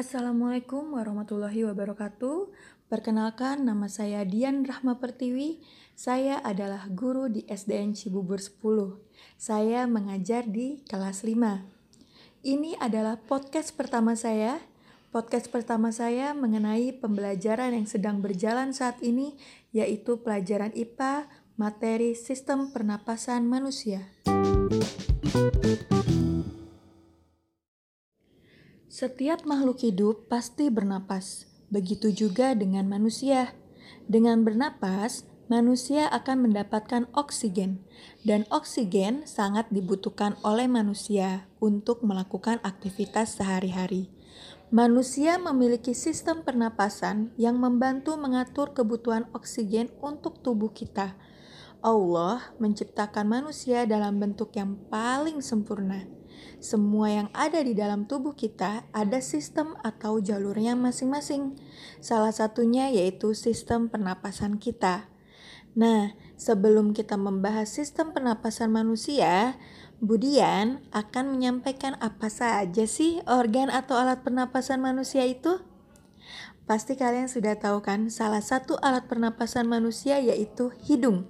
Assalamualaikum 0.00 0.96
warahmatullahi 0.96 1.60
wabarakatuh. 1.68 2.48
Perkenalkan 2.88 3.68
nama 3.68 3.84
saya 3.84 4.24
Dian 4.24 4.64
Rahma 4.64 4.96
Pertiwi. 4.96 5.60
Saya 5.92 6.40
adalah 6.40 6.88
guru 6.88 7.28
di 7.28 7.44
SDN 7.44 7.92
Cibubur 7.92 8.40
10. 8.40 8.96
Saya 9.36 9.84
mengajar 9.84 10.48
di 10.48 10.80
kelas 10.88 11.20
5. 11.20 11.60
Ini 12.40 12.80
adalah 12.80 13.20
podcast 13.20 13.76
pertama 13.76 14.16
saya. 14.16 14.64
Podcast 15.12 15.52
pertama 15.52 15.92
saya 15.92 16.32
mengenai 16.32 16.96
pembelajaran 16.96 17.76
yang 17.76 17.84
sedang 17.84 18.24
berjalan 18.24 18.72
saat 18.72 18.96
ini 19.04 19.36
yaitu 19.76 20.24
pelajaran 20.24 20.72
IPA 20.72 21.28
materi 21.60 22.16
sistem 22.16 22.72
pernapasan 22.72 23.44
manusia. 23.44 24.08
Setiap 29.00 29.48
makhluk 29.48 29.80
hidup 29.80 30.28
pasti 30.28 30.68
bernapas. 30.68 31.48
Begitu 31.72 32.12
juga 32.12 32.52
dengan 32.52 32.84
manusia. 32.84 33.56
Dengan 34.04 34.44
bernapas, 34.44 35.24
manusia 35.48 36.04
akan 36.12 36.44
mendapatkan 36.44 37.08
oksigen, 37.16 37.80
dan 38.28 38.44
oksigen 38.52 39.24
sangat 39.24 39.72
dibutuhkan 39.72 40.36
oleh 40.44 40.68
manusia 40.68 41.48
untuk 41.64 42.04
melakukan 42.04 42.60
aktivitas 42.60 43.40
sehari-hari. 43.40 44.12
Manusia 44.68 45.40
memiliki 45.40 45.96
sistem 45.96 46.44
pernapasan 46.44 47.32
yang 47.40 47.56
membantu 47.56 48.20
mengatur 48.20 48.76
kebutuhan 48.76 49.24
oksigen 49.32 49.88
untuk 50.04 50.44
tubuh 50.44 50.76
kita. 50.76 51.16
Allah 51.80 52.52
menciptakan 52.60 53.24
manusia 53.24 53.88
dalam 53.88 54.20
bentuk 54.20 54.52
yang 54.60 54.76
paling 54.92 55.40
sempurna 55.40 56.19
semua 56.60 57.08
yang 57.08 57.28
ada 57.32 57.64
di 57.64 57.72
dalam 57.72 58.04
tubuh 58.04 58.36
kita 58.36 58.84
ada 58.92 59.18
sistem 59.24 59.74
atau 59.80 60.20
jalurnya 60.20 60.76
masing-masing. 60.76 61.56
Salah 62.04 62.30
satunya 62.30 62.92
yaitu 62.92 63.32
sistem 63.32 63.88
pernapasan 63.88 64.60
kita. 64.60 65.08
Nah, 65.72 66.12
sebelum 66.34 66.92
kita 66.92 67.14
membahas 67.14 67.70
sistem 67.70 68.10
pernapasan 68.10 68.74
manusia, 68.74 69.56
Budian 70.00 70.80
akan 70.96 71.36
menyampaikan 71.36 71.92
apa 72.00 72.32
saja 72.32 72.88
sih 72.88 73.20
organ 73.28 73.68
atau 73.68 74.00
alat 74.00 74.24
pernapasan 74.24 74.80
manusia 74.80 75.28
itu? 75.28 75.60
Pasti 76.64 76.96
kalian 76.96 77.28
sudah 77.28 77.60
tahu 77.60 77.84
kan, 77.84 78.08
salah 78.08 78.40
satu 78.40 78.80
alat 78.80 79.04
pernapasan 79.04 79.68
manusia 79.68 80.16
yaitu 80.16 80.72
hidung. 80.88 81.28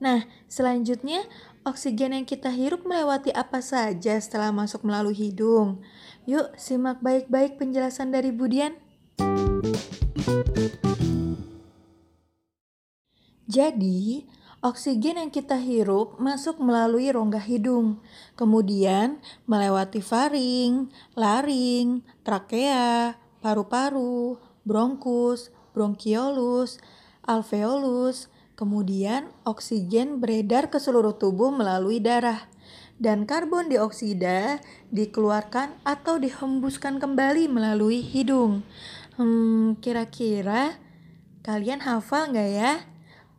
Nah, 0.00 0.24
selanjutnya 0.48 1.28
Oksigen 1.60 2.16
yang 2.16 2.24
kita 2.24 2.48
hirup 2.48 2.88
melewati 2.88 3.36
apa 3.36 3.60
saja 3.60 4.16
setelah 4.16 4.48
masuk 4.48 4.80
melalui 4.80 5.12
hidung? 5.12 5.84
Yuk, 6.24 6.56
simak 6.56 7.04
baik-baik 7.04 7.60
penjelasan 7.60 8.08
dari 8.08 8.32
Budian. 8.32 8.80
Jadi, 13.44 14.24
oksigen 14.64 15.20
yang 15.20 15.28
kita 15.28 15.60
hirup 15.60 16.16
masuk 16.16 16.56
melalui 16.64 17.12
rongga 17.12 17.44
hidung, 17.44 18.00
kemudian 18.40 19.20
melewati 19.44 20.00
faring, 20.00 20.88
laring, 21.12 22.00
trakea, 22.24 23.20
paru-paru, 23.44 24.40
bronkus, 24.64 25.52
bronkiolus, 25.76 26.80
alveolus, 27.20 28.32
Kemudian, 28.60 29.32
oksigen 29.48 30.20
beredar 30.20 30.68
ke 30.68 30.76
seluruh 30.76 31.16
tubuh 31.16 31.48
melalui 31.48 31.96
darah, 31.96 32.44
dan 33.00 33.24
karbon 33.24 33.72
dioksida 33.72 34.60
dikeluarkan 34.92 35.72
atau 35.80 36.20
dihembuskan 36.20 37.00
kembali 37.00 37.48
melalui 37.48 38.04
hidung. 38.04 38.60
Hmm, 39.16 39.80
kira-kira 39.80 40.76
kalian 41.40 41.80
hafal 41.80 42.36
nggak 42.36 42.50
ya? 42.52 42.72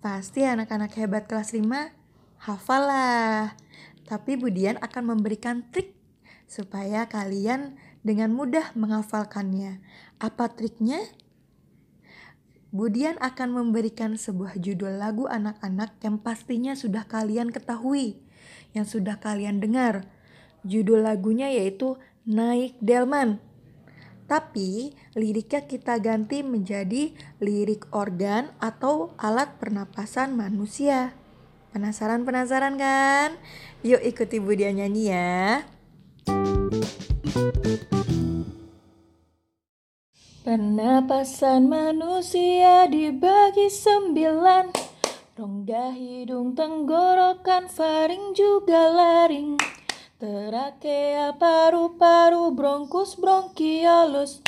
Pasti 0.02 0.42
anak-anak 0.42 0.90
hebat 0.98 1.30
kelas 1.30 1.54
5 1.54 1.94
hafal 2.42 2.82
lah. 2.90 3.54
Tapi 4.10 4.42
Budian 4.42 4.82
akan 4.82 5.14
memberikan 5.14 5.62
trik 5.70 5.94
supaya 6.50 7.06
kalian 7.06 7.78
dengan 8.02 8.34
mudah 8.34 8.74
menghafalkannya. 8.74 9.86
Apa 10.18 10.50
triknya? 10.50 11.06
Budian 12.72 13.20
akan 13.20 13.52
memberikan 13.52 14.16
sebuah 14.16 14.56
judul 14.56 14.96
lagu 14.96 15.28
anak-anak 15.28 16.00
yang 16.08 16.16
pastinya 16.16 16.72
sudah 16.72 17.04
kalian 17.04 17.52
ketahui, 17.52 18.16
yang 18.72 18.88
sudah 18.88 19.20
kalian 19.20 19.60
dengar. 19.60 20.08
Judul 20.64 21.04
lagunya 21.04 21.52
yaitu 21.52 22.00
Naik 22.24 22.80
Delman. 22.80 23.44
Tapi 24.24 24.96
liriknya 25.20 25.68
kita 25.68 26.00
ganti 26.00 26.48
menjadi 26.48 27.12
lirik 27.44 27.92
organ 27.92 28.56
atau 28.64 29.12
alat 29.20 29.60
pernapasan 29.60 30.32
manusia. 30.32 31.12
Penasaran-penasaran 31.76 32.80
kan? 32.80 33.36
Yuk 33.84 34.00
ikuti 34.00 34.40
Budian 34.40 34.80
nyanyi 34.80 35.12
ya. 35.12 35.68
Pernapasan 40.42 41.70
manusia 41.70 42.90
dibagi 42.90 43.70
sembilan. 43.70 44.74
Rongga 45.38 45.94
hidung, 45.94 46.58
tenggorokan, 46.58 47.70
faring 47.70 48.34
juga 48.34 48.90
laring. 48.90 49.62
Terakea, 50.18 51.38
paru-paru, 51.38 52.58
bronkus, 52.58 53.22
bronkiolus. 53.22 54.42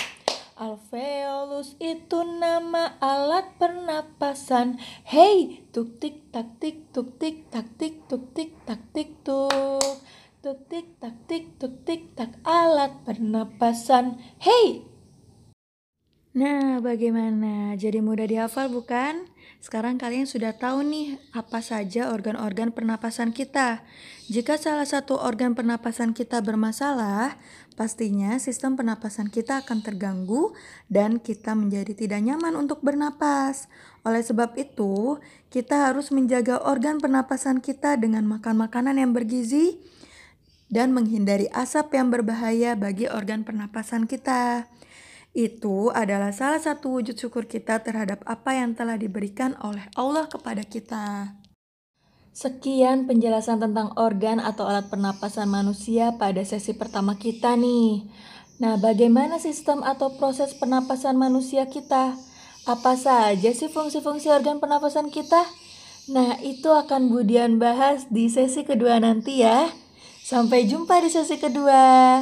Alveolus 0.57 1.77
itu 1.77 2.25
nama 2.25 2.97
alat 2.97 3.53
pernapasan. 3.61 4.81
Hey, 5.05 5.61
tuk 5.69 6.01
tik 6.01 6.33
tak 6.33 6.57
tik 6.57 6.89
tuk 6.89 7.21
tik 7.21 7.53
tak 7.53 7.69
tik 7.77 8.09
tuk 8.09 8.33
tik 8.33 8.57
tak 8.65 8.81
tik 8.97 9.21
tuk. 9.21 10.01
Tuk 10.41 10.57
tik 10.65 10.97
tak 10.97 11.21
tik 11.29 11.53
tuk 11.61 11.85
tik 11.85 12.17
tak 12.17 12.33
alat 12.41 12.97
pernapasan. 13.05 14.17
Hey, 14.41 14.89
Nah, 16.33 16.81
bagaimana? 16.81 17.77
Jadi 17.77 18.01
mudah 18.01 18.25
dihafal 18.25 18.66
bukan? 18.66 19.29
Sekarang 19.61 20.01
kalian 20.01 20.25
sudah 20.25 20.57
tahu 20.57 20.81
nih 20.81 21.21
apa 21.29 21.61
saja 21.61 22.09
organ-organ 22.09 22.73
pernapasan 22.73 23.29
kita. 23.29 23.85
Jika 24.33 24.57
salah 24.57 24.89
satu 24.89 25.13
organ 25.13 25.53
pernapasan 25.53 26.17
kita 26.17 26.41
bermasalah, 26.41 27.38
pastinya 27.77 28.41
sistem 28.41 28.73
pernapasan 28.73 29.29
kita 29.29 29.61
akan 29.61 29.85
terganggu 29.85 30.57
dan 30.89 31.21
kita 31.21 31.53
menjadi 31.53 31.94
tidak 31.94 32.25
nyaman 32.25 32.57
untuk 32.57 32.81
bernapas. 32.81 33.69
Oleh 34.01 34.25
sebab 34.25 34.57
itu, 34.57 35.21
kita 35.53 35.85
harus 35.85 36.09
menjaga 36.09 36.65
organ 36.65 36.97
pernapasan 36.97 37.61
kita 37.61 37.94
dengan 37.94 38.25
makan 38.25 38.57
makanan 38.57 38.97
yang 38.97 39.13
bergizi 39.13 39.77
dan 40.73 40.97
menghindari 40.97 41.45
asap 41.53 41.94
yang 41.94 42.09
berbahaya 42.09 42.73
bagi 42.73 43.05
organ 43.05 43.45
pernapasan 43.45 44.09
kita. 44.09 44.65
Itu 45.33 45.89
adalah 45.89 46.29
salah 46.29 46.61
satu 46.61 47.01
wujud 47.01 47.17
syukur 47.17 47.49
kita 47.49 47.81
terhadap 47.81 48.21
apa 48.29 48.53
yang 48.53 48.77
telah 48.77 49.01
diberikan 49.01 49.57
oleh 49.66 49.89
Allah 49.97 50.29
kepada 50.29 50.61
kita. 50.61 51.33
Sekian 52.33 53.09
penjelasan 53.09 53.57
tentang 53.57 53.97
organ 53.97 54.38
atau 54.38 54.69
alat 54.69 54.94
pernapasan 54.94 55.49
manusia 55.49 56.13
pada 56.21 56.41
sesi 56.45 56.77
pertama 56.77 57.17
kita 57.17 57.57
nih. 57.57 58.05
Nah, 58.61 58.77
bagaimana 58.77 59.41
sistem 59.41 59.81
atau 59.81 60.13
proses 60.21 60.53
pernapasan 60.53 61.17
manusia 61.17 61.65
kita? 61.65 62.13
Apa 62.69 62.94
saja 62.94 63.50
sih 63.53 63.69
fungsi-fungsi 63.73 64.29
organ 64.29 64.61
pernapasan 64.61 65.09
kita? 65.09 65.45
Nah, 66.13 66.38
itu 66.45 66.69
akan 66.69 67.09
Budian 67.09 67.57
bahas 67.57 68.05
di 68.13 68.29
sesi 68.29 68.61
kedua 68.61 69.01
nanti 69.01 69.41
ya. 69.41 69.69
Sampai 70.21 70.69
jumpa 70.69 71.01
di 71.01 71.09
sesi 71.09 71.41
kedua. 71.41 72.21